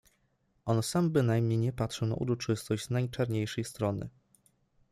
[0.65, 4.09] On sam bynajmniej nie patrzył na uroczystość z najczarniejszej strony.